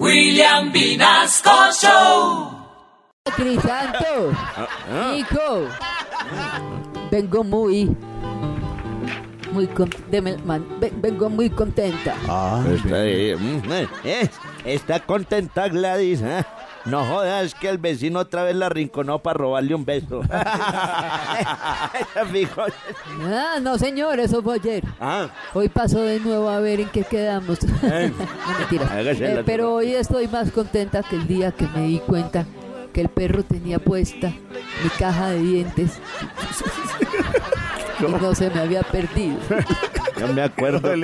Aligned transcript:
William 0.00 0.72
Vinasco 0.72 1.70
Show. 1.72 2.50
Crisanto, 3.36 4.32
hijo, 5.16 5.68
vengo 7.10 7.44
muy, 7.44 7.96
muy, 9.52 9.66
con- 9.68 9.88
deme- 10.10 10.36
man- 10.44 10.66
ve- 10.80 10.92
vengo 10.96 11.30
muy 11.30 11.48
contenta. 11.48 12.14
Está, 12.74 12.96
ahí, 12.96 13.34
mm, 13.34 13.72
eh, 13.72 13.88
eh, 14.04 14.30
está 14.64 15.00
contenta 15.00 15.68
Gladys, 15.68 16.22
¿eh? 16.22 16.44
No 16.84 17.04
jodas 17.04 17.54
que 17.54 17.68
el 17.68 17.78
vecino 17.78 18.18
otra 18.20 18.42
vez 18.42 18.54
la 18.56 18.68
rinconó 18.68 19.18
para 19.18 19.38
robarle 19.38 19.74
un 19.74 19.84
beso. 19.84 20.20
Ah, 23.26 23.58
no 23.60 23.78
señor, 23.78 24.20
eso 24.20 24.42
fue 24.42 24.56
ayer. 24.56 24.84
ah, 25.00 25.28
Hoy 25.52 25.68
pasó 25.68 26.00
de 26.02 26.20
nuevo 26.20 26.48
a 26.48 26.60
ver 26.60 26.80
en 26.80 26.88
qué 26.88 27.04
quedamos. 27.04 27.62
no 27.82 27.88
mentira. 28.58 28.88
Eh, 29.00 29.42
pero 29.44 29.74
hoy 29.74 29.94
estoy 29.94 30.28
más 30.28 30.50
contenta 30.50 31.02
que 31.02 31.16
el 31.16 31.26
día 31.26 31.52
que 31.52 31.66
me 31.68 31.86
di 31.86 31.98
cuenta 32.00 32.44
que 32.92 33.00
el 33.02 33.08
perro 33.08 33.42
tenía 33.42 33.78
puesta 33.78 34.28
mi 34.28 34.90
caja 34.98 35.30
de 35.30 35.38
dientes 35.40 35.98
y 38.00 38.02
no 38.04 38.34
se 38.34 38.50
me 38.50 38.60
había 38.60 38.82
perdido. 38.82 39.38
yo 40.18 40.28
me 40.28 40.42
acuerdo 40.42 40.94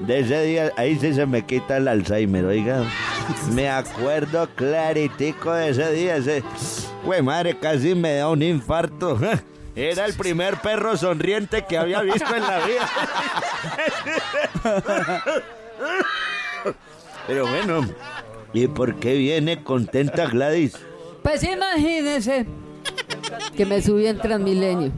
de 0.00 0.20
ese 0.20 0.42
día, 0.42 0.72
ahí 0.76 0.98
sí 0.98 1.14
se 1.14 1.26
me 1.26 1.44
quita 1.44 1.76
el 1.78 1.88
Alzheimer, 1.88 2.44
oiga. 2.44 2.84
Me 3.52 3.68
acuerdo 3.68 4.48
claritico 4.54 5.52
de 5.52 5.70
ese 5.70 5.92
día, 5.92 6.16
ese... 6.16 6.42
Güey, 7.04 7.22
madre, 7.22 7.58
casi 7.58 7.94
me 7.94 8.14
da 8.14 8.28
un 8.28 8.42
infarto. 8.42 9.18
Era 9.74 10.06
el 10.06 10.14
primer 10.14 10.56
perro 10.56 10.96
sonriente 10.96 11.64
que 11.68 11.76
había 11.76 12.00
visto 12.02 12.34
en 12.34 12.42
la 12.42 12.66
vida. 12.66 12.90
Pero 17.26 17.46
bueno, 17.46 17.86
¿y 18.52 18.66
por 18.68 18.96
qué 18.96 19.14
viene 19.14 19.62
contenta 19.62 20.26
Gladys? 20.26 20.78
Pues 21.22 21.42
imagínense 21.42 22.46
que 23.56 23.66
me 23.66 23.80
subí 23.82 24.06
en 24.06 24.18
Transmilenio. 24.18 24.92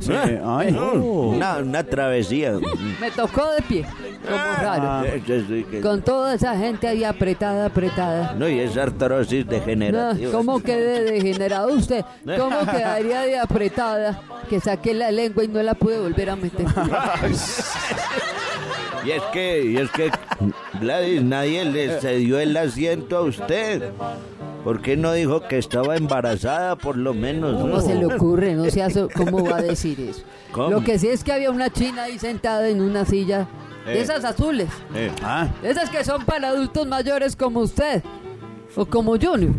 ay, 0.45 0.73
una, 0.75 1.59
una 1.59 1.85
travesía. 1.85 2.53
Me 3.01 3.11
tocó 3.11 3.51
de 3.53 3.63
pie, 3.63 3.87
como 4.25 4.37
raro. 4.61 5.05
Eso 5.07 5.47
sí 5.49 5.65
que- 5.71 5.81
Con 5.81 6.03
toda 6.03 6.35
esa 6.35 6.57
gente 6.57 6.87
ahí 6.89 7.05
apretada, 7.05 7.67
apretada. 7.67 8.35
No, 8.35 8.49
y 8.49 8.59
es 8.61 8.77
artrosis 8.77 9.47
No, 9.47 9.53
degenerativa. 9.53 10.33
¿Cómo 10.33 10.61
quedé 10.61 11.05
degenerado 11.05 11.73
usted? 11.75 12.05
¿Cómo 12.37 12.61
quedaría 12.67 13.21
de 13.23 13.39
apretada 13.39 14.21
que 14.51 14.61
saqué 14.61 14.93
la 14.95 15.11
lengua 15.11 15.45
y 15.45 15.49
no 15.49 15.63
la 15.63 15.75
pude 15.75 15.99
volver 16.01 16.31
a 16.31 16.37
meter? 16.37 16.67
Y 19.05 19.11
es 19.13 19.23
que, 19.33 19.65
y 19.65 19.77
es 19.77 19.91
que, 19.93 20.11
Gladys, 20.81 21.23
nadie 21.23 21.65
le 21.65 22.01
cedió 22.01 22.41
el 22.41 22.55
asiento 22.57 23.17
a 23.19 23.21
usted. 23.23 23.91
¿Por 24.65 24.83
qué 24.83 24.97
no 24.97 25.13
dijo 25.13 25.47
que 25.49 25.59
estaba 25.59 25.97
embarazada, 25.97 26.77
por 26.77 26.97
lo 26.97 27.15
menos? 27.15 27.61
¿Cómo 27.61 27.81
se 27.81 27.95
le 27.95 28.07
ocurre? 28.07 28.55
No 28.55 28.65
sé 28.67 28.85
cómo 29.15 29.45
va 29.49 29.59
a 29.59 29.63
decir 29.63 29.99
eso. 30.01 30.23
¿Cómo? 30.53 30.71
Lo 30.71 30.83
que 30.85 30.99
sí 30.99 31.09
es 31.09 31.25
que 31.25 31.33
había 31.33 31.51
una 31.51 31.71
china 31.71 32.05
ahí 32.05 32.19
sentada 32.19 32.69
en 32.69 32.81
una 32.83 33.05
silla 33.05 33.47
de 33.87 33.95
Eh. 33.99 34.03
esas 34.03 34.25
azules. 34.25 34.69
Eh, 34.95 35.11
de 35.63 35.71
Esas 35.71 35.91
que 35.91 36.05
son 36.05 36.25
para 36.25 36.49
adultos 36.49 36.87
mayores 36.87 37.37
como 37.37 37.61
usted. 37.61 38.03
O 38.77 38.85
como 38.87 39.13
Junior. 39.13 39.53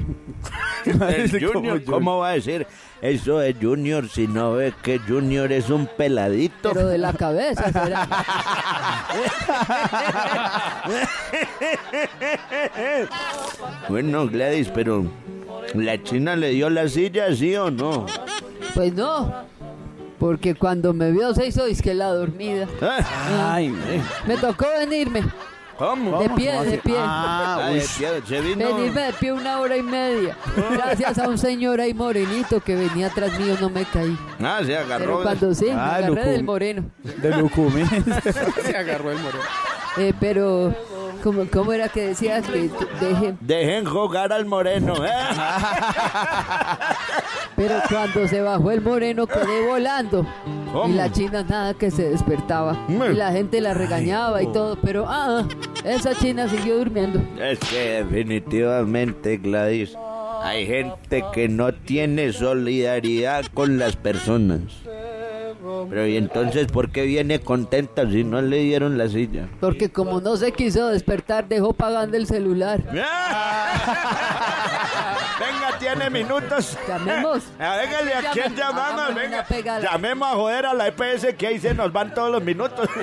Junior, 1.54 1.84
¿cómo 1.84 2.20
va 2.20 2.30
a 2.30 2.32
decir 2.34 2.66
eso 3.02 3.40
de 3.40 3.54
Junior 3.54 4.08
si 4.08 4.28
no 4.28 4.54
ve 4.54 4.74
que 4.82 5.00
Junior 5.00 5.52
es 5.52 5.70
un 5.70 5.88
peladito? 5.98 6.72
Pero 6.74 6.88
de 6.88 6.98
la 6.98 7.14
cabeza 7.14 7.72
será. 7.72 8.08
Bueno, 13.88 14.28
Gladys, 14.28 14.70
pero 14.70 15.06
¿la 15.74 16.02
china 16.04 16.36
le 16.36 16.50
dio 16.50 16.70
la 16.70 16.88
silla, 16.88 17.34
sí 17.36 17.56
o 17.56 17.72
no? 17.72 18.06
Pues 18.74 18.94
no. 18.94 19.34
Porque 20.20 20.54
cuando 20.56 20.94
me 20.94 21.12
vio 21.12 21.34
se 21.34 21.48
hizo 21.48 21.66
disque 21.66 21.94
la 21.94 22.08
dormida. 22.10 22.68
Ay, 23.42 23.74
Me 24.28 24.38
tocó 24.38 24.66
venirme. 24.78 25.24
¿Cómo? 25.78 26.20
De 26.22 26.30
pie, 26.32 26.52
de 26.66 26.78
pie. 26.80 26.96
Ah, 26.98 27.60
Ah, 27.62 27.70
de 27.70 27.76
uy. 27.80 27.86
pie, 27.98 28.10
se 28.28 28.42
vino. 28.42 28.58
Venirme 28.76 29.02
de 29.02 29.14
pie 29.14 29.32
una 29.32 29.62
hora 29.62 29.78
y 29.78 29.82
media. 29.82 30.36
Gracias 30.74 31.18
a 31.20 31.30
un 31.30 31.38
señor 31.38 31.80
ahí 31.80 31.94
morenito 31.94 32.60
que 32.60 32.76
venía 32.76 33.08
atrás 33.08 33.40
mío 33.40 33.56
no 33.62 33.70
me 33.70 33.86
caí. 33.86 34.18
Ah, 34.44 34.60
se 34.60 34.68
Pero 34.74 34.82
agarró. 34.82 35.24
cuando 35.24 35.54
sí, 35.54 35.66
me 35.68 35.72
Ah, 35.72 35.96
agarré 35.96 36.26
del 36.32 36.44
moreno. 36.44 36.84
de 37.22 37.38
Lucumí. 37.38 37.84
Se 38.66 38.76
agarró 38.76 39.12
el 39.12 39.20
moreno. 39.20 39.44
Eh, 39.98 40.14
pero, 40.20 40.76
¿cómo, 41.24 41.46
¿cómo 41.52 41.74
era 41.74 41.90
que 41.90 42.08
decías 42.08 42.46
que? 42.48 42.70
Dejen 43.42 43.86
jugar 43.86 44.32
al 44.34 44.46
moreno. 44.46 44.94
¿eh? 45.06 45.10
Pero 47.56 47.76
cuando 47.90 48.28
se 48.28 48.42
bajó 48.42 48.72
el 48.72 48.82
moreno 48.82 49.28
quedé 49.28 49.68
volando. 49.68 50.26
¿Cómo? 50.72 50.94
Y 50.94 50.94
la 50.98 51.12
china 51.12 51.44
nada 51.44 51.74
que 51.74 51.92
se 51.92 52.10
despertaba. 52.10 52.78
Y 52.88 53.14
la 53.16 53.32
gente 53.32 53.60
la 53.60 53.74
regañaba 53.74 54.42
y 54.42 54.52
todo. 54.52 54.78
Pero, 54.82 55.06
ah, 55.08 55.46
esa 55.84 56.16
china 56.16 56.48
siguió 56.48 56.78
durmiendo. 56.78 57.22
Es 57.42 57.60
que 57.60 58.04
definitivamente, 58.04 59.38
Gladys, 59.38 59.96
hay 60.42 60.66
gente 60.66 61.24
que 61.34 61.50
no 61.50 61.74
tiene 61.74 62.32
solidaridad 62.32 63.46
con 63.54 63.78
las 63.78 63.96
personas. 63.96 64.62
Pero 65.88 66.08
¿y 66.08 66.18
entonces 66.18 66.68
por 66.68 66.92
qué 66.92 67.04
viene 67.04 67.40
contenta 67.40 68.10
si 68.10 68.24
no 68.24 68.42
le 68.42 68.58
dieron 68.58 68.98
la 68.98 69.08
silla? 69.08 69.48
Porque 69.60 69.90
como 69.90 70.22
no 70.22 70.38
se 70.38 70.52
quiso 70.52 70.88
despertar, 70.88 71.48
dejó 71.48 71.74
pagando 71.74 72.18
el 72.18 72.26
celular. 72.28 72.82
Venga, 75.40 75.78
tiene 75.80 76.10
minutos. 76.10 76.78
Llamemos. 76.88 77.44
Véngale, 77.58 78.14
¿a 78.16 78.32
quién 78.32 78.56
llamamos? 78.56 79.16
Venga, 79.16 79.46
llamemos 79.80 80.28
a 80.28 80.36
joder 80.36 80.66
a 80.66 80.74
la 80.74 80.88
EPS 80.88 81.34
que 81.38 81.48
ahí 81.48 81.60
se 81.60 81.74
nos 81.74 81.94
van 81.94 82.14
todos 82.14 82.32
los 82.32 82.44
minutos. 82.44 82.90